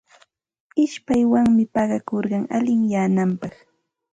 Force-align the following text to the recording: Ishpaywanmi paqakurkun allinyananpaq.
Ishpaywanmi 0.83 1.63
paqakurkun 1.73 2.43
allinyananpaq. 2.55 3.53